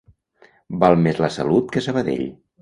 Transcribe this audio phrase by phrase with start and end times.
[0.83, 2.27] Val més la Salut que Sabadell.